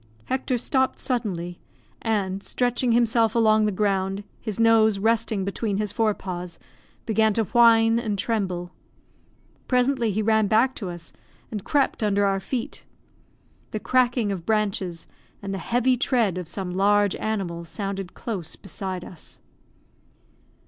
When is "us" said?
10.89-11.13, 19.05-19.37